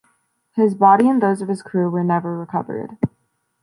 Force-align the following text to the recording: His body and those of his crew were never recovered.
His 0.53 0.73
body 0.73 1.07
and 1.07 1.21
those 1.21 1.43
of 1.43 1.47
his 1.47 1.61
crew 1.61 1.87
were 1.87 2.03
never 2.03 2.35
recovered. 2.35 2.97